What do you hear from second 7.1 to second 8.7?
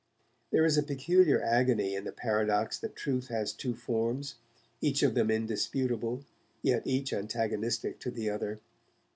antagonistic to the other.